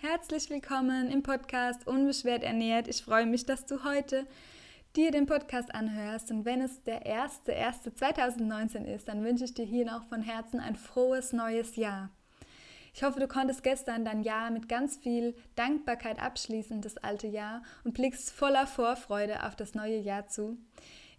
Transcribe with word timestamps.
Herzlich 0.00 0.48
willkommen 0.48 1.10
im 1.10 1.24
Podcast 1.24 1.88
Unbeschwert 1.88 2.44
ernährt. 2.44 2.86
Ich 2.86 3.02
freue 3.02 3.26
mich, 3.26 3.46
dass 3.46 3.66
du 3.66 3.82
heute 3.82 4.28
dir 4.94 5.10
den 5.10 5.26
Podcast 5.26 5.74
anhörst. 5.74 6.30
Und 6.30 6.44
wenn 6.44 6.60
es 6.60 6.84
der 6.84 7.04
1.1.2019 7.04 8.84
ist, 8.84 9.08
dann 9.08 9.24
wünsche 9.24 9.42
ich 9.42 9.54
dir 9.54 9.64
hier 9.64 9.84
noch 9.86 10.04
von 10.04 10.22
Herzen 10.22 10.60
ein 10.60 10.76
frohes 10.76 11.32
neues 11.32 11.74
Jahr. 11.74 12.10
Ich 12.94 13.02
hoffe, 13.02 13.18
du 13.18 13.26
konntest 13.26 13.64
gestern 13.64 14.04
dein 14.04 14.22
Jahr 14.22 14.52
mit 14.52 14.68
ganz 14.68 14.98
viel 14.98 15.34
Dankbarkeit 15.56 16.22
abschließen, 16.22 16.80
das 16.80 16.98
alte 16.98 17.26
Jahr, 17.26 17.64
und 17.82 17.94
blickst 17.94 18.30
voller 18.30 18.68
Vorfreude 18.68 19.44
auf 19.44 19.56
das 19.56 19.74
neue 19.74 19.98
Jahr 19.98 20.28
zu. 20.28 20.58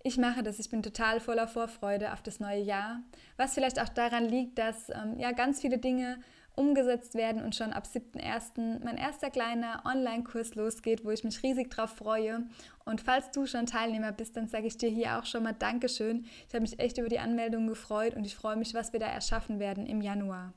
Ich 0.04 0.18
mache 0.18 0.42
das, 0.42 0.58
ich 0.58 0.70
bin 0.70 0.84
total 0.84 1.20
voller 1.20 1.50
Vorfreude 1.50 2.14
auf 2.14 2.22
das 2.22 2.40
neue 2.40 2.62
Jahr, 2.62 3.02
was 3.36 3.56
vielleicht 3.56 3.82
auch 3.82 3.90
daran 3.90 4.24
liegt, 4.24 4.58
dass 4.58 4.90
ähm, 4.90 5.20
ja 5.20 5.34
ganz 5.34 5.60
viele 5.60 5.80
Dinge 5.80 6.20
umgesetzt 6.56 7.16
werden 7.16 7.44
und 7.44 7.56
schon 7.56 7.74
ab 7.74 7.86
7.1. 7.86 8.84
mein 8.84 8.98
erster 8.98 9.30
kleiner 9.30 9.84
Online-Kurs 9.86 10.56
losgeht, 10.56 11.06
wo 11.06 11.12
ich 11.12 11.24
mich 11.24 11.42
riesig 11.44 11.70
drauf 11.72 11.92
freue. 11.92 12.48
Und 12.86 13.02
falls 13.02 13.32
du 13.32 13.46
schon 13.46 13.66
Teilnehmer 13.66 14.12
bist, 14.12 14.36
dann 14.36 14.48
sage 14.48 14.68
ich 14.68 14.78
dir 14.78 14.90
hier 14.90 15.20
auch 15.20 15.26
schon 15.26 15.44
mal 15.44 15.54
Dankeschön. 15.54 16.26
Ich 16.48 16.54
habe 16.54 16.62
mich 16.62 16.80
echt 16.80 16.98
über 16.98 17.10
die 17.10 17.20
Anmeldung 17.20 17.68
gefreut 17.68 18.16
und 18.16 18.26
ich 18.26 18.36
freue 18.36 18.58
mich, 18.58 18.74
was 18.74 18.94
wir 18.94 19.00
da 19.00 19.08
erschaffen 19.08 19.60
werden 19.60 19.86
im 19.86 20.02
Januar. 20.02 20.54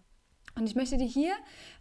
Und 0.54 0.66
ich 0.66 0.74
möchte 0.74 0.98
dir 0.98 1.06
hier, 1.06 1.32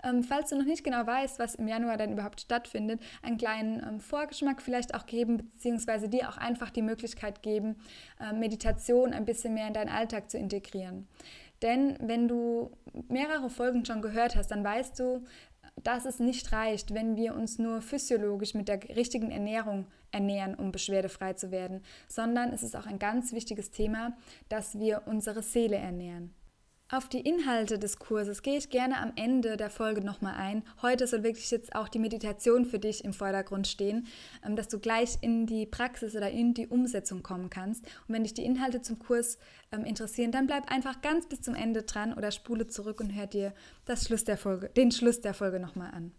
ähm, 0.04 0.24
falls 0.24 0.50
du 0.50 0.58
noch 0.58 0.66
nicht 0.66 0.84
genau 0.84 1.06
weißt, 1.06 1.40
was 1.40 1.56
im 1.56 1.68
Januar 1.68 1.98
dann 1.98 2.14
überhaupt 2.14 2.40
stattfindet, 2.40 3.02
einen 3.22 3.38
kleinen 3.38 3.84
ähm, 3.86 4.00
Vorgeschmack 4.00 4.62
vielleicht 4.62 4.96
auch 4.96 5.06
geben, 5.06 5.38
beziehungsweise 5.38 6.08
dir 6.08 6.30
auch 6.30 6.38
einfach 6.38 6.70
die 6.70 6.82
Möglichkeit 6.82 7.44
geben, 7.44 7.76
äh, 8.20 8.32
Meditation 8.32 9.12
ein 9.12 9.26
bisschen 9.26 9.54
mehr 9.54 9.68
in 9.68 9.74
deinen 9.74 9.90
Alltag 9.90 10.32
zu 10.32 10.38
integrieren. 10.38 11.08
Denn 11.62 11.98
wenn 12.02 12.28
du 12.28 12.72
mehrere 13.08 13.50
Folgen 13.50 13.86
schon 13.86 14.02
gehört 14.02 14.36
hast, 14.36 14.50
dann 14.52 14.64
weißt 14.64 15.00
du, 15.00 15.24
dass 15.84 16.06
es 16.06 16.20
nicht 16.20 16.52
reicht, 16.52 16.94
wenn 16.94 17.16
wir 17.16 17.36
uns 17.36 17.60
nur 17.60 17.82
physiologisch 17.82 18.54
mit 18.54 18.68
der 18.68 18.82
richtigen 18.96 19.32
Ernährung 19.32 19.88
ernähren, 20.12 20.56
um 20.56 20.72
beschwerdefrei 20.72 21.34
zu 21.34 21.52
werden, 21.52 21.82
sondern 22.08 22.52
es 22.52 22.64
ist 22.64 22.76
auch 22.76 22.86
ein 22.86 23.00
ganz 23.00 23.32
wichtiges 23.32 23.72
Thema, 23.72 24.14
dass 24.50 24.78
wir 24.78 25.04
unsere 25.06 25.42
Seele 25.42 25.78
ernähren. 25.78 26.34
Auf 26.94 27.08
die 27.08 27.22
Inhalte 27.22 27.80
des 27.80 28.00
Kurses 28.00 28.42
gehe 28.42 28.58
ich 28.58 28.70
gerne 28.70 28.98
am 29.00 29.14
Ende 29.16 29.56
der 29.56 29.70
Folge 29.70 30.04
nochmal 30.04 30.36
ein. 30.36 30.62
Heute 30.82 31.08
soll 31.08 31.24
wirklich 31.24 31.50
jetzt 31.50 31.74
auch 31.74 31.88
die 31.88 32.00
Meditation 32.00 32.66
für 32.66 32.80
dich 32.80 33.06
im 33.06 33.14
Vordergrund 33.14 33.66
stehen, 33.66 34.08
ähm, 34.46 34.58
dass 34.58 34.68
du 34.68 34.78
gleich 34.78 35.18
in 35.22 35.46
die 35.46 35.66
Praxis 35.66 36.18
oder 36.18 36.30
in 36.30 36.54
die 36.54 36.68
Umsetzung 36.68 37.24
kommen 37.24 37.50
kannst. 37.50 37.86
Und 37.86 38.14
wenn 38.14 38.24
dich 38.24 38.34
die 38.34 38.44
Inhalte 38.44 38.82
zum 38.82 39.00
Kurs 39.00 39.38
ähm, 39.72 39.86
interessieren, 39.86 40.34
dann 40.34 40.48
bleib 40.48 40.70
einfach 40.70 41.02
ganz 41.02 41.28
bis 41.28 41.40
zum 41.40 41.56
Ende 41.56 41.84
dran 41.84 42.14
oder 42.14 42.30
spule 42.30 42.68
zurück 42.68 43.00
und 43.00 43.16
hör 43.16 43.26
dir 43.26 43.54
Schluss 44.06 44.26
Folge, 44.36 44.68
den 44.68 44.92
Schluss 44.92 45.22
der 45.22 45.34
Folge 45.34 45.62
nochmal 45.62 45.92
an. 45.92 46.12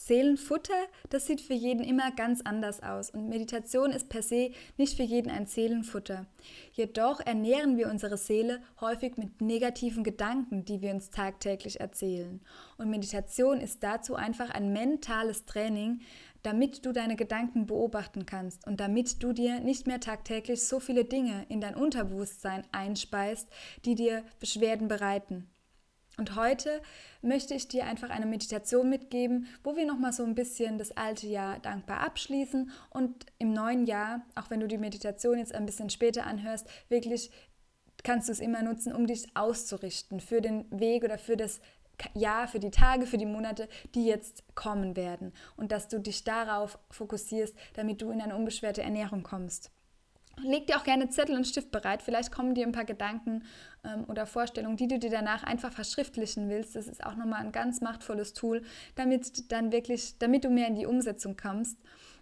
Seelenfutter, 0.00 0.86
das 1.10 1.26
sieht 1.26 1.40
für 1.40 1.54
jeden 1.54 1.82
immer 1.82 2.12
ganz 2.12 2.40
anders 2.42 2.84
aus 2.84 3.10
und 3.10 3.28
Meditation 3.28 3.90
ist 3.90 4.08
per 4.08 4.22
se 4.22 4.52
nicht 4.76 4.96
für 4.96 5.02
jeden 5.02 5.28
ein 5.28 5.46
Seelenfutter. 5.46 6.24
Jedoch 6.72 7.18
ernähren 7.18 7.76
wir 7.76 7.90
unsere 7.90 8.16
Seele 8.16 8.60
häufig 8.80 9.16
mit 9.16 9.40
negativen 9.40 10.04
Gedanken, 10.04 10.64
die 10.64 10.82
wir 10.82 10.92
uns 10.92 11.10
tagtäglich 11.10 11.80
erzählen. 11.80 12.40
Und 12.76 12.90
Meditation 12.90 13.60
ist 13.60 13.82
dazu 13.82 14.14
einfach 14.14 14.50
ein 14.50 14.72
mentales 14.72 15.46
Training, 15.46 16.00
damit 16.44 16.86
du 16.86 16.92
deine 16.92 17.16
Gedanken 17.16 17.66
beobachten 17.66 18.24
kannst 18.24 18.68
und 18.68 18.78
damit 18.78 19.20
du 19.24 19.32
dir 19.32 19.58
nicht 19.58 19.88
mehr 19.88 19.98
tagtäglich 19.98 20.62
so 20.62 20.78
viele 20.78 21.06
Dinge 21.06 21.44
in 21.48 21.60
dein 21.60 21.74
Unterbewusstsein 21.74 22.62
einspeist, 22.70 23.48
die 23.84 23.96
dir 23.96 24.22
Beschwerden 24.38 24.86
bereiten. 24.86 25.50
Und 26.18 26.34
heute 26.34 26.82
möchte 27.22 27.54
ich 27.54 27.68
dir 27.68 27.86
einfach 27.86 28.10
eine 28.10 28.26
Meditation 28.26 28.90
mitgeben, 28.90 29.46
wo 29.62 29.76
wir 29.76 29.86
nochmal 29.86 30.12
so 30.12 30.24
ein 30.24 30.34
bisschen 30.34 30.76
das 30.76 30.90
alte 30.96 31.28
Jahr 31.28 31.60
dankbar 31.60 32.00
abschließen 32.00 32.70
und 32.90 33.26
im 33.38 33.52
neuen 33.52 33.86
Jahr, 33.86 34.26
auch 34.34 34.50
wenn 34.50 34.58
du 34.58 34.66
die 34.66 34.78
Meditation 34.78 35.38
jetzt 35.38 35.54
ein 35.54 35.64
bisschen 35.64 35.90
später 35.90 36.26
anhörst, 36.26 36.68
wirklich 36.88 37.30
kannst 38.02 38.28
du 38.28 38.32
es 38.32 38.40
immer 38.40 38.62
nutzen, 38.62 38.92
um 38.92 39.06
dich 39.06 39.26
auszurichten 39.34 40.20
für 40.20 40.40
den 40.40 40.66
Weg 40.70 41.04
oder 41.04 41.18
für 41.18 41.36
das 41.36 41.60
Jahr, 42.14 42.48
für 42.48 42.60
die 42.60 42.70
Tage, 42.70 43.06
für 43.06 43.18
die 43.18 43.26
Monate, 43.26 43.68
die 43.94 44.06
jetzt 44.06 44.44
kommen 44.54 44.96
werden. 44.96 45.32
Und 45.56 45.72
dass 45.72 45.88
du 45.88 46.00
dich 46.00 46.24
darauf 46.24 46.78
fokussierst, 46.90 47.54
damit 47.74 48.02
du 48.02 48.10
in 48.10 48.20
eine 48.20 48.36
unbeschwerte 48.36 48.82
Ernährung 48.82 49.22
kommst. 49.22 49.70
Leg 50.42 50.66
dir 50.66 50.76
auch 50.76 50.84
gerne 50.84 51.08
Zettel 51.08 51.36
und 51.36 51.46
Stift 51.46 51.70
bereit. 51.70 52.02
Vielleicht 52.02 52.32
kommen 52.32 52.54
dir 52.54 52.66
ein 52.66 52.72
paar 52.72 52.84
Gedanken 52.84 53.44
ähm, 53.84 54.04
oder 54.08 54.26
Vorstellungen, 54.26 54.76
die 54.76 54.88
du 54.88 54.98
dir 54.98 55.10
danach 55.10 55.42
einfach 55.42 55.72
verschriftlichen 55.72 56.48
willst. 56.48 56.76
Das 56.76 56.86
ist 56.86 57.04
auch 57.04 57.16
nochmal 57.16 57.40
ein 57.40 57.52
ganz 57.52 57.80
machtvolles 57.80 58.32
Tool, 58.32 58.62
damit 58.94 59.50
dann 59.52 59.72
wirklich, 59.72 60.18
damit 60.18 60.44
du 60.44 60.50
mehr 60.50 60.68
in 60.68 60.74
die 60.74 60.86
Umsetzung 60.86 61.36
kommst. 61.36 61.78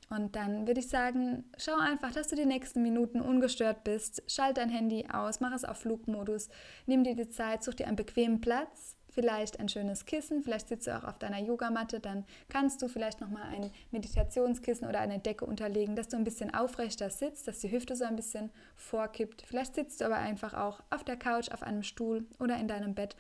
Und 0.09 0.37
dann 0.37 0.67
würde 0.69 0.81
ich 0.81 0.89
sagen, 0.89 1.45
schau 1.59 1.77
einfach, 1.77 2.13
dass 2.13 2.29
du 2.29 2.37
die 2.37 2.47
nächsten 2.47 2.83
Minuten 2.83 3.21
ungestört 3.21 3.83
bist. 3.83 4.23
Schalt 4.29 4.57
dein 4.57 4.69
Handy 4.69 5.07
aus, 5.13 5.41
mach 5.41 5.53
es 5.53 5.65
auf 5.65 5.79
Flugmodus, 5.79 6.49
nimm 6.87 7.03
dir 7.03 7.17
die 7.17 7.29
Zeit, 7.29 7.65
such 7.65 7.75
dir 7.75 7.89
einen 7.89 7.97
bequemen 7.97 8.41
Platz 8.41 8.97
vielleicht 9.17 9.59
ein 9.61 9.69
schönes 9.71 10.05
Kissen, 10.05 10.43
vielleicht 10.43 10.69
sitzt 10.69 10.87
du 10.87 10.95
auch 10.95 11.05
auf 11.05 11.19
deiner 11.19 11.39
Yogamatte, 11.39 12.01
dann 12.01 12.27
kannst 12.51 12.83
du 12.83 12.89
vielleicht 12.89 13.23
nochmal 13.23 13.45
ein 13.45 13.71
Meditationskissen 13.91 14.87
oder 14.87 15.01
eine 15.01 15.19
Decke 15.19 15.47
unterlegen, 15.47 15.97
dass 15.97 16.09
du 16.09 16.19
ein 16.19 16.25
bisschen 16.25 16.55
aufrechter 16.55 17.09
sitzt, 17.09 17.49
dass 17.49 17.61
die 17.61 17.71
Hüfte 17.73 17.97
so 17.97 18.05
ein 18.05 18.15
bisschen 18.15 18.51
vorkippt. 18.75 19.43
Vielleicht 19.47 19.75
sitzt 19.75 20.03
du 20.03 20.05
aber 20.05 20.19
einfach 20.19 20.53
auch 20.53 20.83
auf 20.91 21.03
der 21.03 21.17
Couch, 21.17 21.51
auf 21.51 21.63
einem 21.63 21.83
Stuhl 21.83 22.27
oder 22.39 22.59
in 22.59 22.69
deinem 22.69 22.95
Bett. 22.95 23.17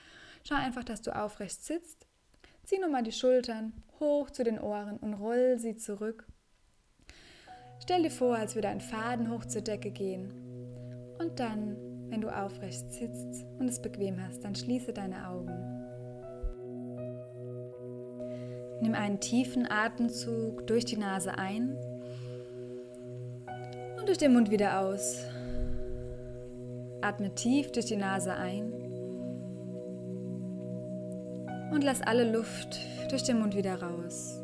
Schau 0.46 0.56
einfach, 0.56 0.84
dass 0.84 1.00
du 1.00 1.16
aufrecht 1.16 1.64
sitzt. 1.64 2.06
Zieh 2.64 2.78
nochmal 2.78 3.02
die 3.02 3.12
Schultern 3.12 3.72
hoch 3.98 4.28
zu 4.28 4.44
den 4.44 4.60
Ohren 4.60 4.98
und 4.98 5.14
roll 5.14 5.58
sie 5.58 5.76
zurück. 5.76 6.26
Stell 7.82 8.02
dir 8.02 8.10
vor, 8.10 8.36
als 8.36 8.54
würde 8.54 8.68
ein 8.68 8.82
Faden 8.82 9.30
hoch 9.30 9.46
zur 9.46 9.62
Decke 9.62 9.90
gehen. 9.90 10.30
Und 11.18 11.40
dann, 11.40 11.76
wenn 12.10 12.20
du 12.20 12.28
aufrecht 12.28 12.92
sitzt 12.92 13.46
und 13.58 13.68
es 13.68 13.80
bequem 13.80 14.22
hast, 14.22 14.44
dann 14.44 14.54
schließe 14.54 14.92
deine 14.92 15.26
Augen. 15.26 15.85
Nimm 18.80 18.94
einen 18.94 19.20
tiefen 19.20 19.66
Atemzug 19.70 20.66
durch 20.66 20.84
die 20.84 20.98
Nase 20.98 21.38
ein 21.38 21.76
und 23.98 24.06
durch 24.06 24.18
den 24.18 24.34
Mund 24.34 24.50
wieder 24.50 24.80
aus. 24.80 25.24
Atme 27.00 27.34
tief 27.34 27.72
durch 27.72 27.86
die 27.86 27.96
Nase 27.96 28.34
ein 28.34 28.72
und 31.72 31.82
lass 31.82 32.02
alle 32.02 32.30
Luft 32.30 32.78
durch 33.10 33.22
den 33.22 33.38
Mund 33.38 33.56
wieder 33.56 33.80
raus. 33.80 34.42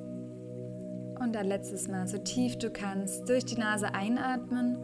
Und 1.20 1.36
ein 1.36 1.46
letztes 1.46 1.88
Mal, 1.88 2.06
so 2.08 2.18
tief 2.18 2.58
du 2.58 2.70
kannst, 2.70 3.28
durch 3.28 3.44
die 3.44 3.58
Nase 3.58 3.94
einatmen 3.94 4.76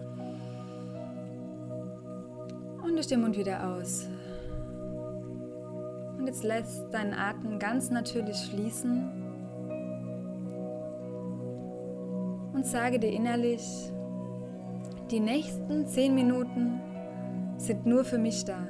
und 2.83 2.95
durch 2.95 3.07
den 3.07 3.23
Mund 3.23 3.37
wieder 3.37 3.75
aus. 3.75 4.07
Und 6.17 6.27
jetzt 6.27 6.45
lässt 6.45 6.93
deinen 6.93 7.15
Atem 7.15 7.59
ganz 7.59 7.91
natürlich 7.91 8.37
fließen 8.51 9.18
und 12.59 12.67
sage 12.67 12.99
dir 12.99 13.13
innerlich, 13.13 13.63
die 15.13 15.21
nächsten 15.21 15.87
zehn 15.87 16.13
Minuten 16.13 16.81
sind 17.57 17.87
nur 17.87 18.03
für 18.03 18.19
mich 18.19 18.45
da. 18.45 18.67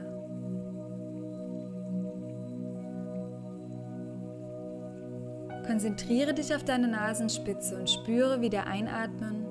Konzentriere 5.67 6.35
dich 6.35 6.55
auf 6.55 6.65
deine 6.65 6.87
Nasenspitze 6.89 7.79
und 7.79 7.89
spüre, 7.89 8.43
wie 8.43 8.51
der 8.51 8.67
Einatmen 8.67 9.47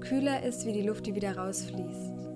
kühler 0.00 0.42
ist, 0.42 0.66
wie 0.66 0.72
die 0.72 0.82
Luft, 0.82 1.06
die 1.06 1.14
wieder 1.14 1.38
rausfließt. 1.38 2.28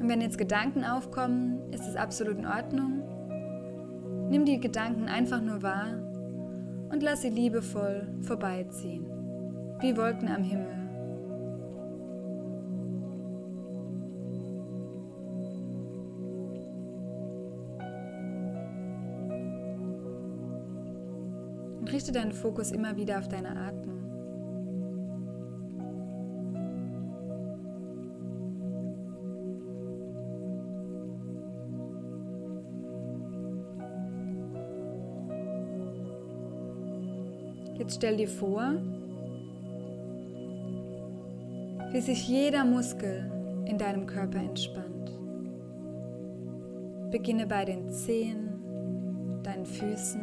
Und 0.00 0.08
wenn 0.08 0.20
jetzt 0.20 0.38
Gedanken 0.38 0.82
aufkommen, 0.82 1.72
ist 1.72 1.86
es 1.86 1.94
absolut 1.94 2.36
in 2.36 2.46
Ordnung. 2.46 3.17
Nimm 4.30 4.44
die 4.44 4.60
Gedanken 4.60 5.08
einfach 5.08 5.40
nur 5.40 5.62
wahr 5.62 5.86
und 6.90 7.02
lass 7.02 7.22
sie 7.22 7.30
liebevoll 7.30 8.06
vorbeiziehen, 8.20 9.06
wie 9.80 9.96
Wolken 9.96 10.28
am 10.28 10.42
Himmel. 10.42 10.74
Und 21.80 21.90
richte 21.90 22.12
deinen 22.12 22.32
Fokus 22.32 22.70
immer 22.70 22.96
wieder 22.96 23.18
auf 23.18 23.28
deine 23.28 23.56
Atmung. 23.56 23.97
Jetzt 37.88 37.96
stell 37.96 38.18
dir 38.18 38.28
vor, 38.28 38.74
wie 41.90 42.00
sich 42.02 42.28
jeder 42.28 42.62
Muskel 42.62 43.32
in 43.64 43.78
deinem 43.78 44.04
Körper 44.04 44.40
entspannt. 44.40 45.18
Beginne 47.10 47.46
bei 47.46 47.64
den 47.64 47.90
Zehen, 47.90 49.40
deinen 49.42 49.64
Füßen. 49.64 50.20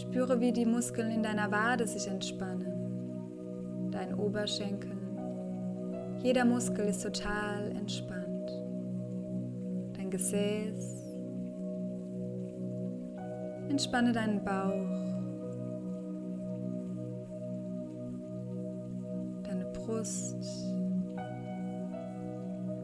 Spüre, 0.00 0.38
wie 0.38 0.52
die 0.52 0.64
Muskeln 0.64 1.10
in 1.10 1.24
deiner 1.24 1.50
Wade 1.50 1.88
sich 1.88 2.06
entspannen, 2.06 3.90
deinen 3.90 4.14
Oberschenkeln. 4.14 5.18
Jeder 6.22 6.44
Muskel 6.44 6.86
ist 6.86 7.02
total 7.02 7.72
entspannt. 7.72 8.52
Dein 9.96 10.08
Gesäß. 10.08 11.02
Entspanne 13.68 14.12
deinen 14.12 14.44
Bauch. 14.44 15.05
Brust. 19.86 20.36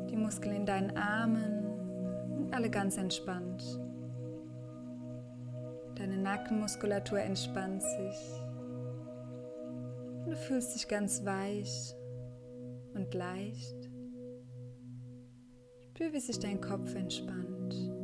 Die 0.08 0.16
Muskeln 0.16 0.54
in 0.54 0.66
deinen 0.66 0.96
Armen. 0.96 2.48
Alle 2.52 2.70
ganz 2.70 2.96
entspannt. 2.96 3.80
Deine 5.96 6.16
Nackenmuskulatur 6.16 7.18
entspannt 7.20 7.82
sich. 7.82 8.42
du 10.24 10.36
fühlst 10.36 10.74
dich 10.76 10.86
ganz 10.88 11.24
weich 11.24 11.94
und 12.94 13.12
leicht. 13.14 13.90
Spür, 16.02 16.12
wie 16.12 16.20
sich 16.20 16.38
dein 16.38 16.60
Kopf 16.60 16.94
entspannt. 16.94 18.01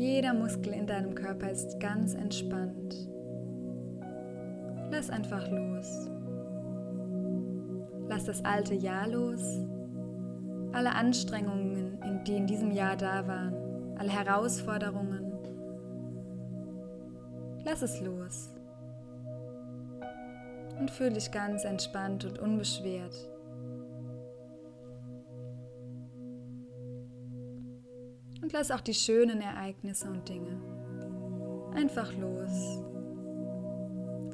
Jeder 0.00 0.32
Muskel 0.32 0.72
in 0.72 0.86
deinem 0.86 1.14
Körper 1.14 1.50
ist 1.50 1.78
ganz 1.78 2.14
entspannt. 2.14 2.96
Lass 4.90 5.10
einfach 5.10 5.46
los. 5.50 6.10
Lass 8.08 8.24
das 8.24 8.44
alte 8.44 8.74
Jahr 8.74 9.06
los 9.06 9.60
alle 10.72 10.94
Anstrengungen, 10.94 12.24
die 12.26 12.36
in 12.36 12.46
diesem 12.46 12.70
Jahr 12.70 12.96
da 12.96 13.26
waren, 13.26 13.98
alle 13.98 14.10
Herausforderungen. 14.10 15.32
Lass 17.64 17.82
es 17.82 18.00
los 18.00 18.50
und 20.78 20.90
fühle 20.90 21.12
dich 21.12 21.30
ganz 21.30 21.64
entspannt 21.64 22.24
und 22.24 22.38
unbeschwert. 22.38 23.29
Und 28.50 28.54
lass 28.54 28.72
auch 28.72 28.80
die 28.80 28.94
schönen 28.94 29.40
Ereignisse 29.40 30.10
und 30.10 30.28
Dinge 30.28 30.60
einfach 31.76 32.12
los. 32.16 32.82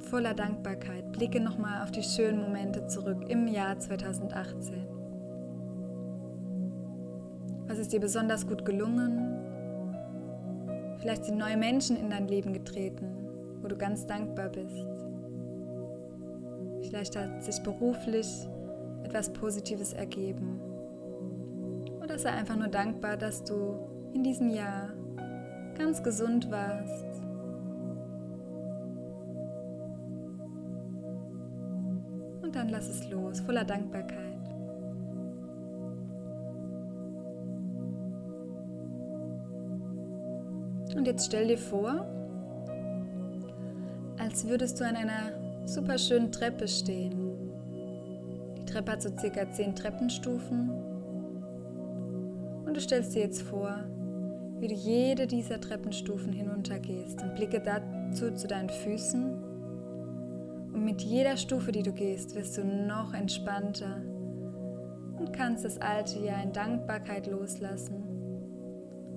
Voller 0.08 0.32
Dankbarkeit 0.32 1.12
blicke 1.12 1.38
nochmal 1.38 1.82
auf 1.82 1.90
die 1.90 2.02
schönen 2.02 2.40
Momente 2.40 2.86
zurück 2.86 3.26
im 3.28 3.46
Jahr 3.46 3.78
2018. 3.78 4.88
Was 7.66 7.76
ist 7.76 7.92
dir 7.92 8.00
besonders 8.00 8.46
gut 8.46 8.64
gelungen? 8.64 9.36
Vielleicht 10.96 11.26
sind 11.26 11.36
neue 11.36 11.58
Menschen 11.58 11.98
in 11.98 12.08
dein 12.08 12.26
Leben 12.26 12.54
getreten, 12.54 13.14
wo 13.60 13.68
du 13.68 13.76
ganz 13.76 14.06
dankbar 14.06 14.48
bist. 14.48 14.86
Vielleicht 16.88 17.14
hat 17.16 17.44
sich 17.44 17.62
beruflich 17.62 18.48
etwas 19.04 19.30
Positives 19.30 19.92
ergeben. 19.92 20.58
Oder 22.02 22.18
sei 22.18 22.30
einfach 22.30 22.56
nur 22.56 22.68
dankbar, 22.68 23.18
dass 23.18 23.44
du 23.44 23.94
in 24.16 24.24
diesem 24.24 24.48
Jahr 24.48 24.88
ganz 25.76 26.02
gesund 26.02 26.50
warst. 26.50 27.20
Und 32.40 32.56
dann 32.56 32.70
lass 32.70 32.88
es 32.88 33.10
los, 33.10 33.40
voller 33.40 33.64
Dankbarkeit. 33.64 34.16
Und 40.96 41.06
jetzt 41.06 41.26
stell 41.26 41.48
dir 41.48 41.58
vor, 41.58 42.06
als 44.18 44.48
würdest 44.48 44.80
du 44.80 44.84
an 44.86 44.96
einer 44.96 45.66
super 45.66 45.98
schönen 45.98 46.32
Treppe 46.32 46.66
stehen. 46.66 47.50
Die 48.56 48.64
Treppe 48.64 48.92
hat 48.92 49.02
so 49.02 49.10
circa 49.14 49.50
zehn 49.50 49.74
Treppenstufen. 49.74 50.70
Und 52.64 52.74
du 52.74 52.80
stellst 52.80 53.14
dir 53.14 53.20
jetzt 53.20 53.42
vor, 53.42 53.84
wie 54.58 54.68
du 54.68 54.74
jede 54.74 55.26
dieser 55.26 55.60
Treppenstufen 55.60 56.32
hinuntergehst 56.32 57.22
und 57.22 57.34
blicke 57.34 57.60
dazu 57.60 58.32
zu 58.32 58.46
deinen 58.46 58.70
Füßen. 58.70 59.42
Und 60.72 60.84
mit 60.84 61.02
jeder 61.02 61.36
Stufe, 61.36 61.72
die 61.72 61.82
du 61.82 61.92
gehst, 61.92 62.34
wirst 62.34 62.56
du 62.56 62.64
noch 62.64 63.12
entspannter 63.12 64.02
und 65.18 65.32
kannst 65.32 65.64
das 65.64 65.78
alte 65.78 66.18
Jahr 66.20 66.42
in 66.42 66.52
Dankbarkeit 66.52 67.26
loslassen. 67.26 68.02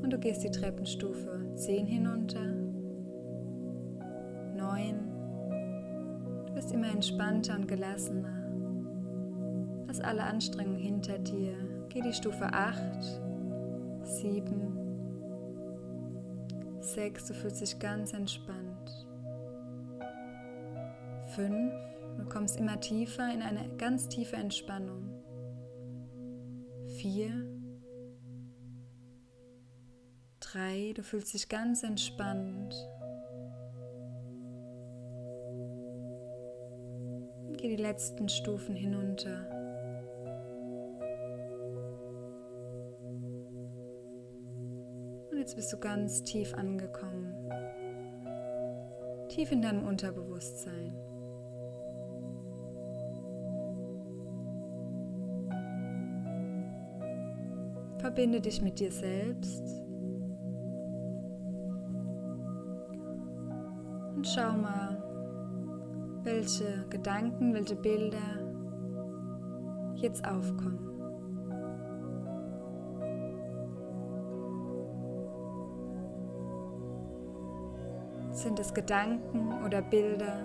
Und 0.02 0.12
du 0.12 0.18
gehst 0.18 0.44
die 0.44 0.52
Treppenstufe 0.52 1.54
10 1.56 1.86
hinunter, 1.86 2.46
9. 4.56 4.96
Du 6.48 6.54
bist 6.54 6.72
immer 6.72 6.92
entspannter 6.92 7.56
und 7.56 7.68
gelassener. 7.68 8.40
Lass 9.88 10.00
alle 10.00 10.24
Anstrengungen 10.24 10.80
hinter 10.80 11.18
dir. 11.18 11.54
Geh 11.90 12.02
die 12.02 12.14
Stufe 12.14 12.46
8, 12.46 13.22
7, 14.04 14.79
6. 16.84 17.28
Du 17.28 17.34
fühlst 17.34 17.62
dich 17.62 17.80
ganz 17.80 18.14
entspannt. 18.14 19.08
5. 21.36 21.74
Du 22.18 22.26
kommst 22.26 22.58
immer 22.58 22.80
tiefer 22.80 23.34
in 23.34 23.42
eine 23.42 23.76
ganz 23.78 24.08
tiefe 24.10 24.36
Entspannung. 24.36 25.14
4. 26.98 27.60
drei, 30.52 30.94
du 30.96 31.04
fühlst 31.04 31.34
dich 31.34 31.50
ganz 31.50 31.84
entspannt. 31.84 32.74
Geh 37.58 37.76
die 37.76 37.82
letzten 37.82 38.30
Stufen 38.30 38.76
hinunter. 38.76 39.59
Jetzt 45.50 45.56
bist 45.56 45.74
du 45.74 45.78
ganz 45.78 46.24
tief 46.24 46.54
angekommen. 46.54 47.34
Tief 49.30 49.52
in 49.52 49.64
deinem 49.64 49.88
Unterbewusstsein. 49.88 50.94
Verbinde 57.98 58.42
dich 58.42 58.62
mit 58.62 58.80
dir 58.80 58.92
selbst 58.92 59.64
Und 64.16 64.28
schau 64.28 64.52
mal, 64.52 65.02
welche 66.24 66.86
Gedanken, 66.90 67.56
welche 67.56 67.76
Bilder 67.76 68.18
jetzt 69.96 70.24
aufkommen. 70.28 70.89
Sind 78.40 78.58
es 78.58 78.74
Gedanken 78.74 79.66
oder 79.66 79.82
Bilder, 79.82 80.38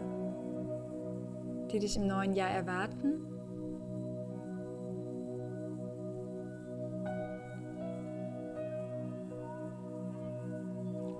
die 1.70 1.78
dich 1.78 1.96
im 1.96 2.08
neuen 2.08 2.32
Jahr 2.32 2.50
erwarten? 2.50 3.24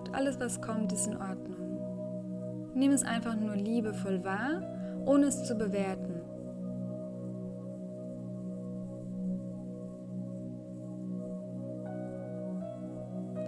Und 0.01 0.13
alles, 0.13 0.41
was 0.41 0.61
kommt, 0.61 0.93
ist 0.93 1.07
in 1.07 1.17
Ordnung. 1.17 2.73
Nimm 2.75 2.91
es 2.91 3.05
einfach 3.05 3.37
nur 3.37 3.55
liebevoll 3.55 4.25
wahr, 4.25 4.61
ohne 5.07 5.27
es 5.27 5.45
zu 5.45 5.55
bewerten. 5.55 6.23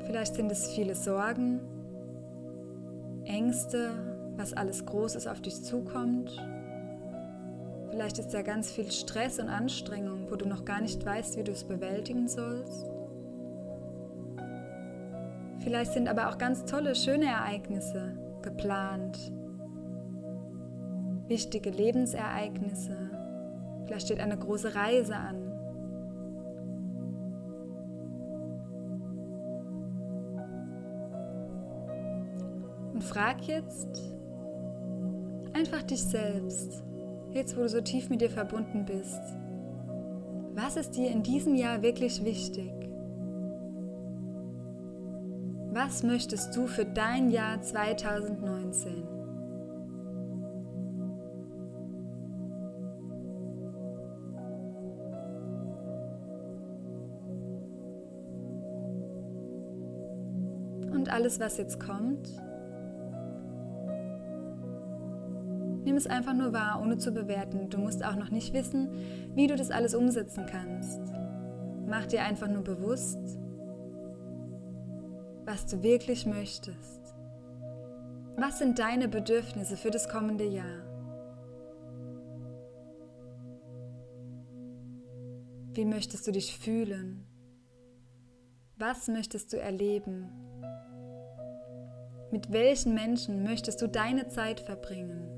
Vielleicht 0.05 0.37
sind 0.37 0.53
es 0.53 0.69
viele 0.69 0.95
Sorgen, 0.95 1.61
Ängste, 3.37 3.91
was 4.39 4.55
alles 4.55 4.87
Großes 4.87 5.27
auf 5.27 5.43
dich 5.43 5.63
zukommt. 5.63 6.43
Vielleicht 7.91 8.19
ist 8.19 8.33
da 8.33 8.41
ganz 8.41 8.71
viel 8.71 8.91
Stress 8.91 9.39
und 9.39 9.51
Anstrengung, 9.51 10.31
wo 10.31 10.37
du 10.37 10.49
noch 10.49 10.65
gar 10.65 10.81
nicht 10.81 11.05
weißt, 11.05 11.37
wie 11.37 11.45
du 11.45 11.53
es 11.53 11.65
bewältigen 11.65 12.29
sollst. 12.29 12.87
Vielleicht 15.61 15.93
sind 15.93 16.09
aber 16.09 16.31
auch 16.31 16.39
ganz 16.39 16.65
tolle, 16.65 16.95
schöne 16.95 17.27
Ereignisse, 17.27 18.17
geplant. 18.41 19.19
Wichtige 21.29 21.69
Lebensereignisse. 21.69 23.11
Vielleicht 23.85 24.07
steht 24.07 24.21
eine 24.21 24.39
große 24.39 24.75
Reise 24.75 25.17
an. 25.17 25.46
Frag 33.07 33.47
jetzt 33.47 34.13
einfach 35.53 35.83
dich 35.83 36.03
selbst, 36.03 36.83
jetzt 37.31 37.57
wo 37.57 37.63
du 37.63 37.69
so 37.69 37.81
tief 37.81 38.11
mit 38.11 38.21
dir 38.21 38.31
verbunden 38.31 38.85
bist, 38.85 39.23
was 40.55 40.77
ist 40.77 40.97
dir 40.97 41.11
in 41.11 41.23
diesem 41.23 41.55
Jahr 41.55 41.83
wirklich 41.83 42.25
wichtig? 42.25 42.73
Was 45.73 46.03
möchtest 46.03 46.57
du 46.57 46.67
für 46.67 46.85
dein 46.85 47.31
Jahr 47.31 47.61
2019? 47.61 49.05
Und 60.93 61.13
alles, 61.13 61.39
was 61.39 61.59
jetzt 61.59 61.79
kommt, 61.79 62.29
nimm 65.87 65.97
es 65.97 66.09
einfach 66.09 66.35
nur 66.35 66.53
wahr, 66.53 66.81
ohne 66.83 66.99
zu 66.99 67.13
bewerten. 67.13 67.71
Du 67.71 67.79
musst 67.79 68.05
auch 68.05 68.17
noch 68.17 68.31
nicht 68.31 68.53
wissen, 68.53 68.91
wie 69.35 69.47
du 69.47 69.55
das 69.55 69.71
alles 69.71 69.95
umsetzen 69.95 70.45
kannst. 70.45 71.01
Mach 71.87 72.07
dir 72.07 72.25
einfach 72.25 72.49
nur 72.49 72.65
bewusst, 72.65 73.39
was 75.45 75.65
du 75.67 75.83
wirklich 75.85 76.27
möchtest. 76.27 77.15
Was 78.37 78.59
sind 78.59 78.81
deine 78.81 79.09
Bedürfnisse 79.09 79.77
für 79.77 79.91
das 79.91 80.09
kommende 80.09 80.45
Jahr? 80.45 80.83
Wie 85.73 85.85
möchtest 85.85 86.27
du 86.27 86.33
dich 86.33 86.59
fühlen? 86.59 87.25
Was 88.77 89.07
möchtest 89.07 89.53
du 89.53 89.61
erleben? 89.61 90.31
Mit 92.33 92.51
welchen 92.51 92.93
Menschen 92.93 93.45
möchtest 93.45 93.81
du 93.81 93.89
deine 93.89 94.27
Zeit 94.27 94.61
verbringen? 94.61 95.36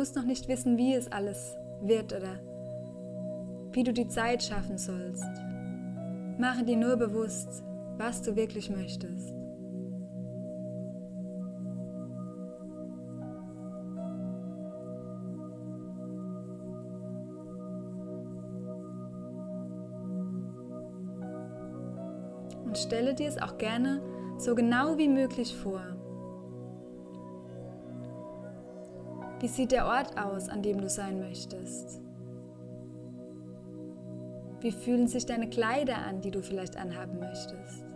Musst 0.00 0.16
noch 0.16 0.24
nicht 0.24 0.48
wissen, 0.48 0.78
wie 0.78 0.94
es 0.94 1.12
alles 1.12 1.58
wird 1.82 2.14
oder 2.14 2.40
wie 3.72 3.82
du 3.82 3.92
die 3.92 4.08
Zeit 4.08 4.42
schaffen 4.42 4.78
sollst. 4.78 5.28
Mache 6.38 6.64
dir 6.64 6.78
nur 6.78 6.96
bewusst, 6.96 7.62
was 7.98 8.22
du 8.22 8.34
wirklich 8.34 8.70
möchtest. 8.70 9.34
Und 22.64 22.78
stelle 22.78 23.14
dir 23.14 23.28
es 23.28 23.36
auch 23.36 23.58
gerne 23.58 24.00
so 24.38 24.54
genau 24.54 24.96
wie 24.96 25.08
möglich 25.08 25.54
vor. 25.54 25.99
Wie 29.40 29.48
sieht 29.48 29.72
der 29.72 29.86
Ort 29.86 30.18
aus, 30.18 30.50
an 30.50 30.62
dem 30.62 30.82
du 30.82 30.88
sein 30.90 31.18
möchtest? 31.18 32.02
Wie 34.60 34.70
fühlen 34.70 35.08
sich 35.08 35.24
deine 35.24 35.48
Kleider 35.48 35.96
an, 35.96 36.20
die 36.20 36.30
du 36.30 36.42
vielleicht 36.42 36.76
anhaben 36.76 37.18
möchtest? 37.18 37.86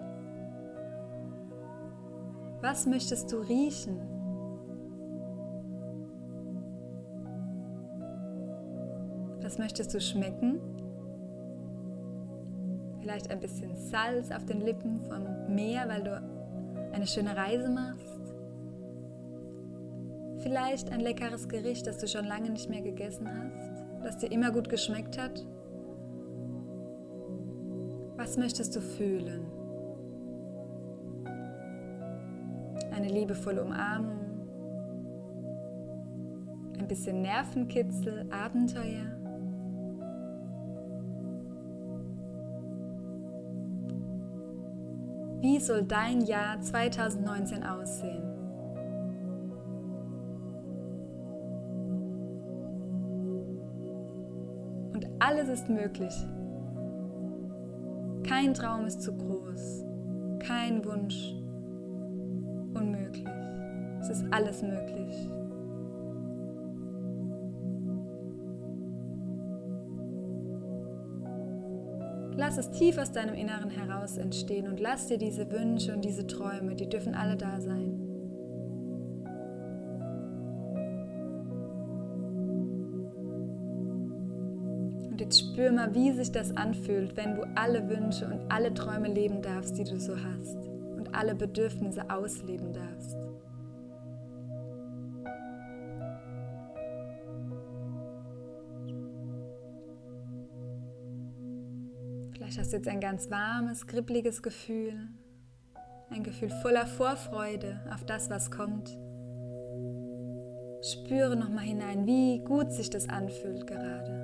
Was 2.63 2.87
möchtest 2.87 3.31
du 3.31 3.41
riechen? 3.41 4.01
Was 9.43 9.59
möchtest 9.59 9.93
du 9.93 10.01
schmecken? 10.01 10.61
Vielleicht 13.01 13.31
ein 13.31 13.41
bisschen 13.41 13.77
Salz 13.77 14.31
auf 14.31 14.47
den 14.47 14.63
Lippen 14.63 15.03
vom 15.03 15.55
Meer, 15.55 15.87
weil 15.91 16.03
du 16.05 16.23
eine 16.95 17.07
schöne 17.07 17.37
Reise 17.37 17.69
machst? 17.69 18.34
Vielleicht 20.45 20.93
ein 20.93 21.01
leckeres 21.01 21.49
Gericht, 21.49 21.87
das 21.87 21.97
du 21.97 22.07
schon 22.07 22.27
lange 22.27 22.51
nicht 22.51 22.69
mehr 22.69 22.83
gegessen 22.83 23.27
hast, 23.27 23.83
das 24.05 24.19
dir 24.19 24.31
immer 24.31 24.53
gut 24.53 24.69
geschmeckt 24.69 25.17
hat? 25.17 25.43
Was 28.17 28.37
möchtest 28.37 28.77
du 28.77 28.83
fühlen? 28.83 29.47
Eine 32.95 33.09
liebevolle 33.09 33.65
Umarmung? 33.65 34.21
Ein 36.79 36.89
bisschen 36.89 37.23
Nervenkitzel, 37.23 38.31
Abenteuer? 38.31 39.17
Wie 45.41 45.59
soll 45.59 45.85
dein 45.85 46.21
Jahr 46.21 46.61
2019 46.61 47.65
aussehen? 47.65 48.44
Alles 55.27 55.49
ist 55.49 55.71
möglich. 55.71 56.13
Kein 58.29 58.53
Traum 58.53 58.85
ist 58.85 59.01
zu 59.01 59.17
groß, 59.17 59.87
kein 60.39 60.85
Wunsch 60.85 61.33
unmöglich. 62.75 63.25
Es 64.01 64.11
ist 64.11 64.27
alles 64.31 64.61
möglich. 64.61 65.31
Lass 72.37 72.59
es 72.59 72.71
tief 72.73 72.99
aus 72.99 73.11
deinem 73.11 73.35
Inneren 73.35 73.71
heraus 73.71 74.19
entstehen 74.19 74.69
und 74.69 74.79
lass 74.79 75.07
dir 75.07 75.17
diese 75.17 75.51
Wünsche 75.51 75.95
und 75.95 76.05
diese 76.05 76.27
Träume, 76.27 76.75
die 76.75 76.91
dürfen 76.91 77.15
alle 77.15 77.37
da 77.37 77.63
sein. 77.63 77.94
Mal, 85.85 85.95
wie 85.95 86.13
sich 86.13 86.33
das 86.33 86.57
anfühlt, 86.57 87.17
wenn 87.17 87.35
du 87.35 87.43
alle 87.55 87.89
Wünsche 87.89 88.27
und 88.27 88.51
alle 88.51 88.73
Träume 88.73 89.09
leben 89.09 89.43
darfst, 89.43 89.77
die 89.77 89.85
du 89.85 89.99
so 89.99 90.17
hast. 90.17 90.57
Und 90.97 91.15
alle 91.15 91.35
Bedürfnisse 91.35 92.09
ausleben 92.09 92.73
darfst. 92.73 93.17
Vielleicht 102.33 102.59
hast 102.59 102.73
du 102.73 102.77
jetzt 102.77 102.89
ein 102.89 103.01
ganz 103.01 103.31
warmes, 103.31 103.87
kribbliges 103.87 104.43
Gefühl. 104.43 105.09
Ein 106.11 106.23
Gefühl 106.23 106.51
voller 106.63 106.87
Vorfreude 106.87 107.81
auf 107.93 108.05
das, 108.05 108.31
was 108.31 108.51
kommt. 108.51 108.97
Spüre 110.83 111.35
nochmal 111.37 111.65
hinein, 111.65 112.07
wie 112.07 112.39
gut 112.45 112.71
sich 112.71 112.91
das 112.91 113.09
anfühlt 113.09 113.67
gerade. 113.67 114.24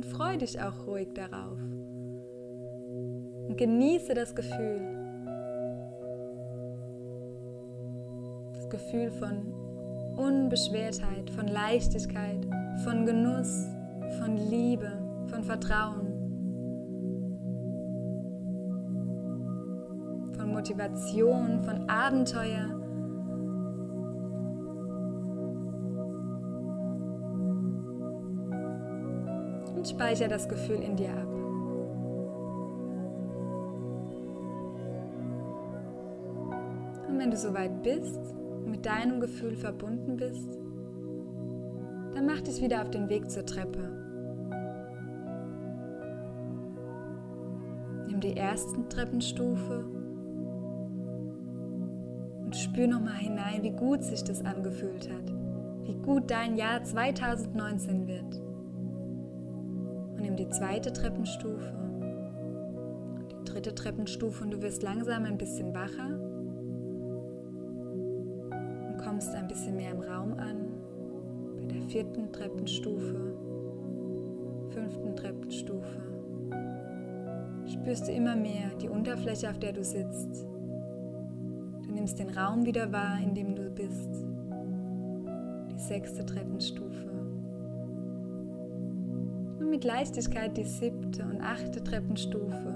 Und 0.00 0.06
freu 0.06 0.34
dich 0.38 0.58
auch 0.58 0.86
ruhig 0.86 1.08
darauf. 1.12 1.58
Und 3.48 3.54
genieße 3.58 4.14
das 4.14 4.34
Gefühl. 4.34 4.80
Das 8.54 8.70
Gefühl 8.70 9.10
von 9.10 9.52
Unbeschwertheit, 10.16 11.28
von 11.28 11.48
Leichtigkeit, 11.48 12.46
von 12.82 13.04
Genuss, 13.04 13.66
von 14.18 14.38
Liebe, 14.38 14.90
von 15.26 15.44
Vertrauen, 15.44 16.06
von 20.34 20.50
Motivation, 20.50 21.62
von 21.62 21.90
Abenteuer 21.90 22.79
und 29.90 29.98
speichere 29.98 30.28
das 30.28 30.48
Gefühl 30.48 30.82
in 30.82 30.96
dir 30.96 31.10
ab. 31.10 31.28
Und 37.08 37.18
wenn 37.18 37.30
du 37.30 37.36
soweit 37.36 37.82
bist 37.82 38.20
mit 38.66 38.86
deinem 38.86 39.20
Gefühl 39.20 39.56
verbunden 39.56 40.16
bist, 40.16 40.58
dann 42.14 42.26
mach 42.26 42.40
dich 42.40 42.62
wieder 42.62 42.82
auf 42.82 42.90
den 42.90 43.08
Weg 43.08 43.30
zur 43.30 43.46
Treppe. 43.46 43.88
Nimm 48.08 48.20
die 48.20 48.34
erste 48.34 48.88
Treppenstufe 48.88 49.84
und 52.44 52.56
spür 52.56 52.86
nochmal 52.86 53.14
hinein, 53.14 53.62
wie 53.62 53.70
gut 53.70 54.02
sich 54.02 54.24
das 54.24 54.44
angefühlt 54.44 55.08
hat, 55.10 55.32
wie 55.84 55.94
gut 55.94 56.30
dein 56.30 56.56
Jahr 56.56 56.82
2019 56.82 58.08
wird 58.08 58.49
nimm 60.20 60.36
die 60.36 60.48
zweite 60.48 60.92
Treppenstufe, 60.92 61.72
die 63.30 63.44
dritte 63.44 63.74
Treppenstufe 63.74 64.44
und 64.44 64.50
du 64.52 64.62
wirst 64.62 64.82
langsam 64.82 65.24
ein 65.24 65.38
bisschen 65.38 65.74
wacher 65.74 66.18
und 68.88 68.98
kommst 69.02 69.34
ein 69.34 69.48
bisschen 69.48 69.76
mehr 69.76 69.92
im 69.92 70.00
Raum 70.00 70.34
an, 70.34 70.68
bei 71.56 71.64
der 71.66 71.82
vierten 71.82 72.32
Treppenstufe, 72.32 73.34
fünften 74.70 75.16
Treppenstufe. 75.16 76.00
Spürst 77.66 78.08
du 78.08 78.12
immer 78.12 78.36
mehr 78.36 78.70
die 78.80 78.88
Unterfläche, 78.88 79.48
auf 79.48 79.58
der 79.58 79.72
du 79.72 79.84
sitzt. 79.84 80.44
Du 81.86 81.92
nimmst 81.92 82.18
den 82.18 82.30
Raum 82.30 82.66
wieder 82.66 82.92
wahr, 82.92 83.18
in 83.22 83.34
dem 83.34 83.54
du 83.54 83.70
bist. 83.70 84.24
Die 85.70 85.78
sechste 85.78 86.26
Treppenstufe. 86.26 87.19
Mit 89.70 89.84
Leichtigkeit 89.84 90.56
die 90.56 90.64
siebte 90.64 91.22
und 91.22 91.40
achte 91.40 91.84
Treppenstufe. 91.84 92.74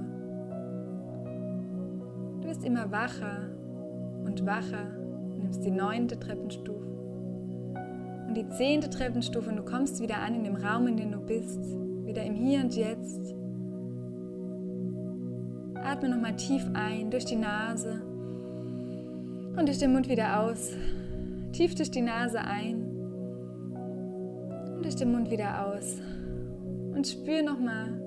Du 2.41 2.47
wirst 2.47 2.65
immer 2.65 2.89
wacher 2.93 3.51
und 4.25 4.47
wacher, 4.47 4.87
nimmst 5.37 5.65
die 5.65 5.73
neunte 5.73 6.17
Treppenstufe 6.21 6.87
und 8.29 8.37
die 8.37 8.49
zehnte 8.51 8.89
Treppenstufe 8.91 9.51
und 9.51 9.57
du 9.57 9.65
kommst 9.65 10.01
wieder 10.01 10.19
an 10.19 10.37
in 10.37 10.45
dem 10.45 10.55
Raum, 10.55 10.87
in 10.87 10.97
dem 10.97 11.11
du 11.11 11.19
bist, 11.19 11.65
wieder 12.05 12.23
im 12.23 12.37
Hier 12.37 12.61
und 12.61 12.77
Jetzt. 12.77 13.35
Atme 15.83 16.11
nochmal 16.11 16.37
tief 16.37 16.65
ein 16.75 17.11
durch 17.11 17.25
die 17.25 17.35
Nase 17.35 18.03
und 19.57 19.67
durch 19.67 19.79
den 19.79 19.93
Mund 19.93 20.09
wieder 20.09 20.41
aus. 20.41 20.71
Tief 21.53 21.75
durch 21.75 21.91
die 21.91 22.03
Nase 22.03 22.39
ein 22.39 22.85
und 24.77 24.85
durch 24.85 24.95
den 24.95 25.11
Mund 25.11 25.29
wieder 25.33 25.67
aus. 25.67 26.01
Und 26.95 27.07
spür 27.07 27.43
nochmal, 27.43 28.01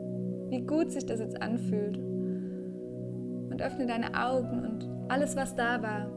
wie 0.49 0.61
gut 0.61 0.91
sich 0.91 1.05
das 1.05 1.19
jetzt 1.19 1.41
anfühlt. 1.41 1.97
Und 1.97 3.61
öffne 3.61 3.85
deine 3.85 4.13
Augen 4.19 4.65
und 4.65 4.87
alles, 5.09 5.35
was 5.35 5.55
da 5.55 5.81
war, 5.81 6.07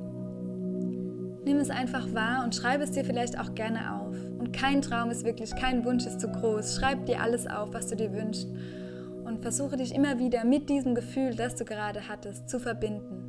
Nimm 1.45 1.57
es 1.57 1.71
einfach 1.71 2.13
wahr 2.13 2.45
und 2.45 2.55
schreibe 2.55 2.85
es 2.85 2.91
dir 2.91 3.05
vielleicht 3.05 3.39
auch 3.39 3.55
gerne 3.55 3.95
auf. 3.95 4.15
Und 4.39 4.53
kein 4.53 4.83
Traum 4.83 5.11
ist 5.11 5.25
wirklich, 5.25 5.55
kein 5.57 5.85
Wunsch 5.85 6.07
ist 6.07 6.21
zu 6.21 6.29
groß. 6.29 6.77
Schreib 6.77 7.07
dir 7.07 7.23
alles 7.23 7.47
auf, 7.47 7.73
was 7.73 7.87
du 7.87 7.97
dir 7.97 8.13
wünschst. 8.13 8.49
Und 9.25 9.41
versuche 9.41 9.77
dich 9.77 9.95
immer 9.95 10.19
wieder 10.19 10.45
mit 10.45 10.69
diesem 10.69 10.95
Gefühl, 10.95 11.35
das 11.35 11.55
du 11.55 11.65
gerade 11.65 12.09
hattest, 12.09 12.49
zu 12.49 12.59
verbinden. 12.59 13.20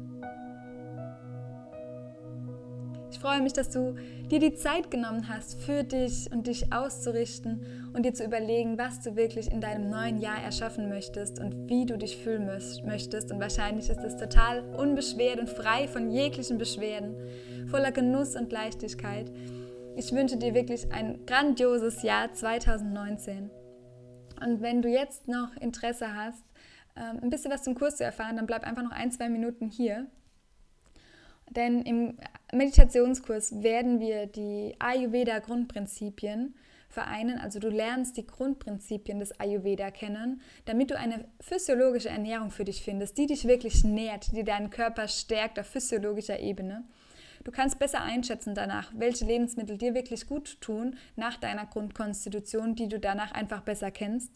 Freue 3.21 3.41
mich, 3.41 3.53
dass 3.53 3.69
du 3.69 3.95
dir 4.31 4.39
die 4.39 4.55
Zeit 4.55 4.89
genommen 4.89 5.29
hast, 5.29 5.61
für 5.61 5.83
dich 5.83 6.31
und 6.31 6.47
dich 6.47 6.73
auszurichten 6.73 7.91
und 7.93 8.03
dir 8.03 8.15
zu 8.15 8.25
überlegen, 8.25 8.79
was 8.79 9.01
du 9.01 9.15
wirklich 9.15 9.51
in 9.51 9.61
deinem 9.61 9.91
neuen 9.91 10.17
Jahr 10.17 10.41
erschaffen 10.41 10.89
möchtest 10.89 11.39
und 11.39 11.69
wie 11.69 11.85
du 11.85 11.99
dich 11.99 12.17
fühlen 12.17 12.49
möchtest. 12.83 13.31
Und 13.31 13.39
wahrscheinlich 13.39 13.89
ist 13.89 14.03
es 14.03 14.17
total 14.17 14.63
unbeschwert 14.75 15.39
und 15.39 15.49
frei 15.49 15.87
von 15.87 16.09
jeglichen 16.09 16.57
Beschwerden 16.57 17.15
voller 17.69 17.91
Genuss 17.91 18.35
und 18.35 18.51
Leichtigkeit. 18.51 19.31
Ich 19.95 20.11
wünsche 20.11 20.37
dir 20.37 20.55
wirklich 20.55 20.91
ein 20.91 21.23
grandioses 21.27 22.01
Jahr 22.01 22.33
2019. 22.33 23.51
Und 24.43 24.61
wenn 24.61 24.81
du 24.81 24.89
jetzt 24.89 25.27
noch 25.27 25.55
Interesse 25.57 26.15
hast, 26.15 26.43
ähm, 26.95 27.19
ein 27.21 27.29
bisschen 27.29 27.51
was 27.51 27.61
zum 27.61 27.75
Kurs 27.75 27.97
zu 27.97 28.03
erfahren, 28.03 28.37
dann 28.37 28.47
bleib 28.47 28.63
einfach 28.63 28.83
noch 28.83 28.91
ein, 28.91 29.11
zwei 29.11 29.29
Minuten 29.29 29.69
hier. 29.69 30.07
Denn 31.51 31.81
im 31.81 32.17
Meditationskurs 32.51 33.63
werden 33.63 33.99
wir 33.99 34.27
die 34.27 34.75
Ayurveda-Grundprinzipien 34.79 36.55
vereinen. 36.89 37.39
Also 37.39 37.59
du 37.59 37.69
lernst 37.69 38.17
die 38.17 38.27
Grundprinzipien 38.27 39.19
des 39.19 39.39
Ayurveda 39.39 39.91
kennen, 39.91 40.41
damit 40.65 40.91
du 40.91 40.97
eine 40.97 41.25
physiologische 41.39 42.09
Ernährung 42.09 42.51
für 42.51 42.65
dich 42.65 42.83
findest, 42.83 43.17
die 43.17 43.27
dich 43.27 43.47
wirklich 43.47 43.83
nährt, 43.83 44.35
die 44.35 44.43
deinen 44.43 44.69
Körper 44.69 45.07
stärkt 45.07 45.59
auf 45.59 45.67
physiologischer 45.67 46.39
Ebene. 46.39 46.83
Du 47.43 47.51
kannst 47.51 47.79
besser 47.79 48.01
einschätzen 48.01 48.53
danach, 48.53 48.91
welche 48.95 49.25
Lebensmittel 49.25 49.77
dir 49.77 49.95
wirklich 49.95 50.27
gut 50.27 50.61
tun 50.61 50.97
nach 51.15 51.37
deiner 51.37 51.65
Grundkonstitution, 51.65 52.75
die 52.75 52.87
du 52.87 52.99
danach 52.99 53.31
einfach 53.31 53.61
besser 53.61 53.89
kennst. 53.89 54.31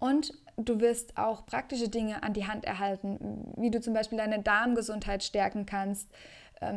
Und 0.00 0.32
du 0.56 0.80
wirst 0.80 1.16
auch 1.16 1.46
praktische 1.46 1.88
Dinge 1.88 2.24
an 2.24 2.32
die 2.32 2.48
Hand 2.48 2.64
erhalten, 2.64 3.54
wie 3.56 3.70
du 3.70 3.80
zum 3.80 3.94
Beispiel 3.94 4.18
deine 4.18 4.42
Darmgesundheit 4.42 5.22
stärken 5.22 5.64
kannst, 5.64 6.08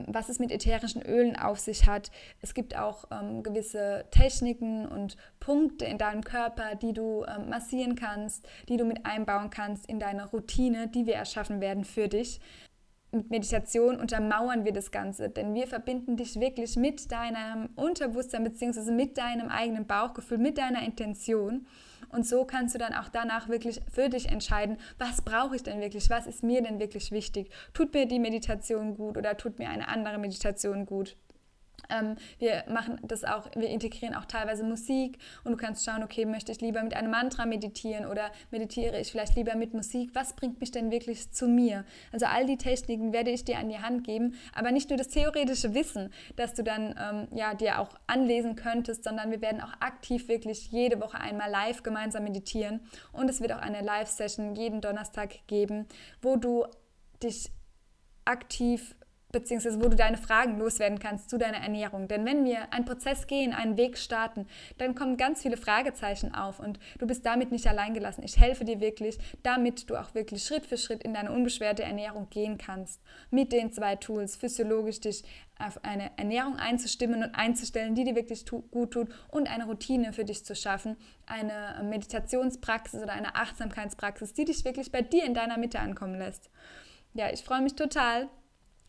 was 0.07 0.29
es 0.29 0.39
mit 0.39 0.51
ätherischen 0.51 1.01
Ölen 1.01 1.35
auf 1.35 1.59
sich 1.59 1.87
hat. 1.87 2.11
Es 2.41 2.53
gibt 2.53 2.77
auch 2.77 3.05
ähm, 3.11 3.43
gewisse 3.43 4.05
Techniken 4.11 4.85
und 4.85 5.17
Punkte 5.39 5.85
in 5.85 5.97
deinem 5.97 6.23
Körper, 6.23 6.75
die 6.75 6.93
du 6.93 7.25
ähm, 7.25 7.49
massieren 7.49 7.95
kannst, 7.95 8.47
die 8.69 8.77
du 8.77 8.85
mit 8.85 9.05
einbauen 9.05 9.49
kannst 9.49 9.87
in 9.87 9.99
deine 9.99 10.29
Routine, 10.29 10.87
die 10.87 11.05
wir 11.05 11.15
erschaffen 11.15 11.61
werden 11.61 11.85
für 11.85 12.07
dich 12.07 12.39
mit 13.15 13.29
Meditation 13.29 13.99
untermauern 13.99 14.65
wir 14.65 14.73
das 14.73 14.91
Ganze, 14.91 15.29
denn 15.29 15.53
wir 15.53 15.67
verbinden 15.67 16.17
dich 16.17 16.39
wirklich 16.39 16.75
mit 16.75 17.11
deinem 17.11 17.69
Unterbewusstsein 17.75 18.43
bzw. 18.43 18.91
mit 18.91 19.17
deinem 19.17 19.49
eigenen 19.49 19.87
Bauchgefühl, 19.87 20.37
mit 20.37 20.57
deiner 20.57 20.83
Intention. 20.83 21.65
Und 22.09 22.25
so 22.25 22.45
kannst 22.45 22.75
du 22.75 22.79
dann 22.79 22.93
auch 22.93 23.09
danach 23.09 23.49
wirklich 23.49 23.81
für 23.91 24.09
dich 24.09 24.29
entscheiden, 24.29 24.77
was 24.97 25.21
brauche 25.21 25.55
ich 25.55 25.63
denn 25.63 25.81
wirklich, 25.81 26.09
was 26.09 26.27
ist 26.27 26.43
mir 26.43 26.61
denn 26.61 26.79
wirklich 26.79 27.11
wichtig. 27.11 27.49
Tut 27.73 27.93
mir 27.93 28.05
die 28.05 28.19
Meditation 28.19 28.95
gut 28.95 29.17
oder 29.17 29.35
tut 29.37 29.59
mir 29.59 29.69
eine 29.69 29.87
andere 29.87 30.17
Meditation 30.17 30.85
gut? 30.85 31.17
Ähm, 31.89 32.15
wir 32.39 32.63
machen 32.69 32.99
das 33.03 33.23
auch, 33.23 33.49
wir 33.55 33.69
integrieren 33.69 34.15
auch 34.15 34.25
teilweise 34.25 34.63
Musik 34.63 35.17
und 35.43 35.51
du 35.51 35.57
kannst 35.57 35.85
schauen, 35.85 36.03
okay, 36.03 36.25
möchte 36.25 36.51
ich 36.51 36.61
lieber 36.61 36.83
mit 36.83 36.95
einem 36.95 37.11
Mantra 37.11 37.45
meditieren 37.45 38.05
oder 38.05 38.31
meditiere 38.51 38.99
ich 38.99 39.11
vielleicht 39.11 39.35
lieber 39.35 39.55
mit 39.55 39.73
Musik? 39.73 40.11
Was 40.13 40.33
bringt 40.33 40.59
mich 40.59 40.71
denn 40.71 40.91
wirklich 40.91 41.31
zu 41.31 41.47
mir? 41.47 41.85
Also 42.11 42.25
all 42.25 42.45
die 42.45 42.57
Techniken 42.57 43.13
werde 43.13 43.31
ich 43.31 43.45
dir 43.45 43.57
an 43.57 43.69
die 43.69 43.79
Hand 43.79 44.03
geben, 44.03 44.35
aber 44.53 44.71
nicht 44.71 44.89
nur 44.89 44.97
das 44.97 45.09
theoretische 45.09 45.73
Wissen, 45.73 46.11
das 46.35 46.53
du 46.53 46.63
dann 46.63 46.95
ähm, 46.99 47.27
ja 47.37 47.53
dir 47.53 47.79
auch 47.79 47.89
anlesen 48.07 48.55
könntest, 48.55 49.03
sondern 49.03 49.31
wir 49.31 49.41
werden 49.41 49.61
auch 49.61 49.73
aktiv 49.79 50.27
wirklich 50.27 50.71
jede 50.71 50.99
Woche 50.99 51.19
einmal 51.19 51.49
live 51.49 51.83
gemeinsam 51.83 52.23
meditieren 52.23 52.81
und 53.11 53.29
es 53.29 53.41
wird 53.41 53.53
auch 53.53 53.61
eine 53.61 53.81
Live-Session 53.81 54.55
jeden 54.55 54.81
Donnerstag 54.81 55.47
geben, 55.47 55.87
wo 56.21 56.35
du 56.35 56.65
dich 57.21 57.51
aktiv 58.25 58.95
beziehungsweise 59.35 59.83
wo 59.83 59.89
du 59.89 59.95
deine 59.95 60.17
Fragen 60.17 60.57
loswerden 60.57 60.97
kannst 60.97 61.29
zu 61.29 61.37
deiner 61.37 61.57
Ernährung. 61.57 62.07
Denn 62.07 62.25
wenn 62.25 62.45
wir 62.45 62.71
einen 62.73 62.85
Prozess 62.85 63.27
gehen, 63.27 63.53
einen 63.53 63.77
Weg 63.77 63.97
starten, 63.97 64.47
dann 64.77 64.95
kommen 64.95 65.17
ganz 65.17 65.41
viele 65.41 65.57
Fragezeichen 65.57 66.33
auf 66.33 66.59
und 66.59 66.79
du 66.99 67.05
bist 67.05 67.25
damit 67.25 67.51
nicht 67.51 67.67
allein 67.67 67.93
gelassen. 67.93 68.23
Ich 68.23 68.39
helfe 68.39 68.63
dir 68.63 68.79
wirklich, 68.79 69.17
damit 69.43 69.89
du 69.89 69.97
auch 69.97 70.15
wirklich 70.15 70.43
Schritt 70.43 70.65
für 70.65 70.77
Schritt 70.77 71.03
in 71.03 71.13
deine 71.13 71.31
unbeschwerte 71.31 71.83
Ernährung 71.83 72.29
gehen 72.29 72.57
kannst. 72.57 73.01
Mit 73.29 73.51
den 73.51 73.73
zwei 73.73 73.97
Tools, 73.97 74.37
physiologisch 74.37 75.01
dich 75.01 75.23
auf 75.59 75.83
eine 75.83 76.11
Ernährung 76.17 76.55
einzustimmen 76.55 77.23
und 77.23 77.35
einzustellen, 77.35 77.93
die 77.93 78.03
dir 78.05 78.15
wirklich 78.15 78.45
tu 78.45 78.61
gut 78.71 78.91
tut 78.91 79.09
und 79.29 79.49
eine 79.49 79.65
Routine 79.65 80.13
für 80.13 80.25
dich 80.25 80.45
zu 80.45 80.55
schaffen, 80.55 80.97
eine 81.25 81.83
Meditationspraxis 81.83 83.01
oder 83.01 83.13
eine 83.13 83.35
Achtsamkeitspraxis, 83.35 84.33
die 84.33 84.45
dich 84.45 84.63
wirklich 84.65 84.91
bei 84.91 85.01
dir 85.01 85.25
in 85.25 85.33
deiner 85.33 85.57
Mitte 85.57 85.79
ankommen 85.79 86.17
lässt. 86.17 86.49
Ja, 87.13 87.31
ich 87.31 87.43
freue 87.43 87.61
mich 87.61 87.75
total, 87.75 88.27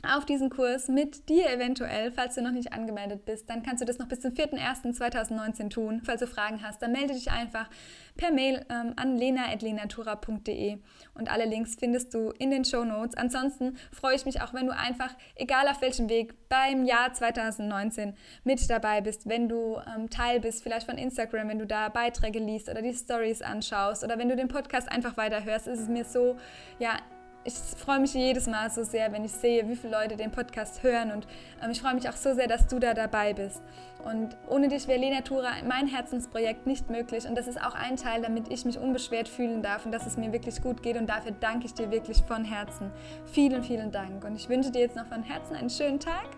auf 0.03 0.25
diesen 0.25 0.51
Kurs 0.51 0.89
mit 0.89 1.29
dir 1.29 1.51
eventuell, 1.51 2.13
falls 2.13 2.35
du 2.35 2.43
noch 2.43 2.53
nicht 2.53 2.73
angemeldet 2.73 3.25
bist. 3.25 3.49
Dann 3.51 3.63
kannst 3.63 3.81
du 3.81 3.87
das 3.87 3.99
noch 3.99 4.09
bis 4.09 4.21
zum 4.21 4.33
4.1.2019 4.33 5.71
tun. 5.71 6.03
Falls 6.05 6.21
du 6.21 6.27
Fragen 6.27 6.63
hast, 6.63 6.83
dann 6.83 6.93
melde 6.93 7.15
dich 7.15 7.31
einfach 7.31 7.69
per 8.17 8.31
Mail 8.31 8.65
ähm, 8.71 8.93
an 8.97 9.17
lena.lenatura.de 9.17 10.79
und 11.15 11.31
alle 11.31 11.45
Links 11.47 11.77
findest 11.79 12.15
du 12.15 12.31
in 12.39 12.51
den 12.51 12.65
Show 12.65 12.85
Notes. 12.85 13.17
Ansonsten 13.17 13.77
freue 13.93 14.15
ich 14.15 14.25
mich 14.25 14.41
auch, 14.43 14.55
wenn 14.55 14.67
du 14.67 14.77
einfach, 14.77 15.15
egal 15.35 15.69
auf 15.69 15.81
welchem 15.81 16.09
Weg, 16.09 16.35
beim 16.49 16.85
Jahr 16.85 17.13
2019 17.13 18.15
mit 18.45 18.69
dabei 18.71 19.01
bist, 19.01 19.29
wenn 19.29 19.49
du 19.49 19.79
ähm, 19.95 20.09
Teil 20.09 20.41
bist, 20.41 20.63
vielleicht 20.63 20.87
von 20.87 20.99
Instagram, 20.99 21.49
wenn 21.49 21.59
du 21.59 21.67
da 21.67 21.89
Beiträge 21.89 22.39
liest 22.39 22.69
oder 22.69 22.83
die 22.83 22.95
Stories 22.95 23.43
anschaust 23.43 24.05
oder 24.05 24.19
wenn 24.19 24.29
du 24.29 24.37
den 24.37 24.49
Podcast 24.49 24.91
einfach 24.91 25.17
weiterhörst, 25.17 25.67
ist 25.67 25.81
es 25.81 25.89
mir 25.89 26.05
so, 26.05 26.37
ja, 26.79 26.99
ich 27.47 27.55
freue 27.55 28.01
mich 28.01 28.13
jedes 28.15 28.47
Mal 28.47 28.71
so 28.71 28.83
sehr, 28.83 29.13
wenn 29.13 29.25
ich 29.25 29.33
sehe, 29.33 29.69
wie 29.69 29.77
viele 29.77 29.93
Leute 29.93 30.17
den 30.17 30.33
Podcast 30.33 30.83
hören 30.83 31.13
und 31.13 31.27
ähm, 31.63 31.71
ich 31.71 31.81
freue 31.81 31.95
mich 31.95 32.09
auch 32.09 32.17
so 32.17 32.35
sehr, 32.35 32.49
dass 32.49 32.67
du 32.67 32.79
da 32.79 32.93
dabei 32.93 33.33
bist. 33.33 33.63
Und 34.05 34.37
ohne 34.49 34.69
dich 34.69 34.87
wäre 34.87 35.01
Lenatura 35.01 35.51
mein 35.67 35.87
Herzensprojekt 35.87 36.67
nicht 36.67 36.91
möglich 36.91 37.27
und 37.27 37.37
das 37.37 37.47
ist 37.47 37.61
auch 37.61 37.75
ein 37.75 37.97
Teil, 37.97 38.23
damit 38.23 38.53
ich 38.53 38.65
mich 38.65 38.79
unbeschwert 38.79 39.29
fühlen 39.29 39.63
darf 39.63 39.87
und 39.87 39.93
dass 39.93 40.07
es 40.07 40.17
mir 40.17 40.33
wirklich 40.33 40.61
gut 40.61 40.83
geht 40.83 40.97
und 40.97 41.09
dafür 41.09 41.33
danke 41.39 41.67
ich 41.67 41.75
dir 41.75 41.91
wirklich 41.91 42.23
von 42.23 42.45
Herzen. 42.45 42.91
Vielen, 43.33 43.63
vielen 43.63 43.91
Dank 43.91 44.25
und 44.25 44.37
ich 44.37 44.49
wünsche 44.49 44.71
dir 44.71 44.81
jetzt 44.81 44.97
noch 44.97 45.07
von 45.07 45.23
Herzen 45.23 45.57
einen 45.57 45.71
schönen 45.71 46.01
Tag 46.01 46.29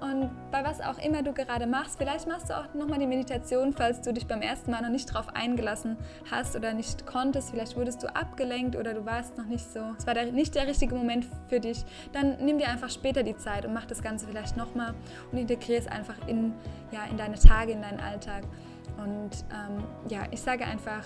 und 0.00 0.30
bei 0.50 0.64
was 0.64 0.80
auch 0.80 0.98
immer 0.98 1.22
du 1.22 1.32
gerade 1.32 1.66
machst, 1.66 1.98
vielleicht 1.98 2.28
machst 2.28 2.50
du 2.50 2.56
auch 2.56 2.72
nochmal 2.74 2.98
die 2.98 3.06
Meditation, 3.06 3.72
falls 3.72 4.00
du 4.02 4.12
dich 4.12 4.26
beim 4.26 4.42
ersten 4.42 4.70
Mal 4.70 4.82
noch 4.82 4.90
nicht 4.90 5.06
drauf 5.06 5.28
eingelassen 5.34 5.96
hast 6.30 6.54
oder 6.56 6.74
nicht 6.74 7.06
konntest. 7.06 7.50
Vielleicht 7.50 7.76
wurdest 7.76 8.02
du 8.02 8.14
abgelenkt 8.14 8.76
oder 8.76 8.94
du 8.94 9.06
warst 9.06 9.36
noch 9.38 9.46
nicht 9.46 9.64
so. 9.72 9.80
Es 9.98 10.06
war 10.06 10.14
der, 10.14 10.32
nicht 10.32 10.54
der 10.54 10.66
richtige 10.66 10.94
Moment 10.94 11.26
für 11.48 11.60
dich. 11.60 11.84
Dann 12.12 12.36
nimm 12.44 12.58
dir 12.58 12.68
einfach 12.68 12.90
später 12.90 13.22
die 13.22 13.36
Zeit 13.36 13.64
und 13.64 13.72
mach 13.72 13.86
das 13.86 14.02
Ganze 14.02 14.26
vielleicht 14.26 14.56
nochmal 14.56 14.94
und 15.32 15.38
integriere 15.38 15.80
es 15.80 15.86
einfach 15.86 16.16
in, 16.26 16.52
ja, 16.92 17.04
in 17.10 17.16
deine 17.16 17.36
Tage, 17.36 17.72
in 17.72 17.82
deinen 17.82 18.00
Alltag. 18.00 18.44
Und 18.98 19.44
ähm, 19.50 19.84
ja, 20.08 20.24
ich 20.30 20.40
sage 20.40 20.64
einfach, 20.64 21.04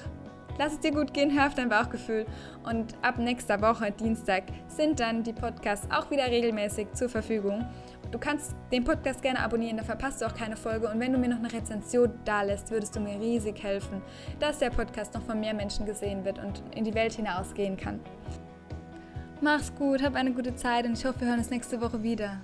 Lass 0.61 0.75
es 0.75 0.81
dir 0.81 0.90
gut 0.90 1.14
gehen, 1.14 1.35
hör 1.35 1.46
auf 1.46 1.55
dein 1.55 1.70
Bauchgefühl. 1.70 2.27
Und 2.64 2.94
ab 3.01 3.16
nächster 3.16 3.62
Woche, 3.62 3.90
Dienstag, 3.92 4.42
sind 4.68 5.01
dann 5.01 5.23
die 5.23 5.33
Podcasts 5.33 5.88
auch 5.90 6.11
wieder 6.11 6.27
regelmäßig 6.27 6.92
zur 6.92 7.09
Verfügung. 7.09 7.64
Du 8.11 8.18
kannst 8.18 8.55
den 8.70 8.85
Podcast 8.85 9.23
gerne 9.23 9.38
abonnieren, 9.38 9.79
da 9.79 9.85
verpasst 9.85 10.20
du 10.20 10.27
auch 10.27 10.35
keine 10.35 10.59
Folge. 10.59 10.90
Und 10.90 11.01
wenn 11.01 11.14
du 11.14 11.18
mir 11.18 11.29
noch 11.29 11.38
eine 11.38 11.51
Rezension 11.51 12.12
da 12.27 12.42
lässt, 12.42 12.70
würdest 12.70 12.94
du 12.94 13.01
mir 13.01 13.18
riesig 13.18 13.62
helfen, 13.62 14.03
dass 14.38 14.59
der 14.59 14.68
Podcast 14.68 15.14
noch 15.14 15.23
von 15.23 15.40
mehr 15.40 15.55
Menschen 15.55 15.87
gesehen 15.87 16.27
wird 16.27 16.38
und 16.38 16.62
in 16.77 16.85
die 16.85 16.92
Welt 16.92 17.14
hinausgehen 17.14 17.79
kann. 17.79 17.99
Mach's 19.40 19.75
gut, 19.75 20.03
hab 20.03 20.14
eine 20.14 20.33
gute 20.35 20.55
Zeit 20.57 20.85
und 20.85 20.92
ich 20.92 21.07
hoffe, 21.07 21.20
wir 21.20 21.29
hören 21.29 21.38
uns 21.38 21.49
nächste 21.49 21.81
Woche 21.81 22.03
wieder. 22.03 22.42